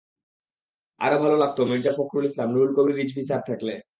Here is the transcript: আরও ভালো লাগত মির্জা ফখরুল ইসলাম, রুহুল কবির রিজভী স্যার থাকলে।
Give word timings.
আরও 1.01 1.17
ভালো 1.19 1.35
লাগত 1.37 1.57
মির্জা 1.61 1.91
ফখরুল 1.97 2.25
ইসলাম, 2.25 2.49
রুহুল 2.53 2.71
কবির 2.77 2.95
রিজভী 2.95 3.23
স্যার 3.23 3.41
থাকলে। 3.49 3.73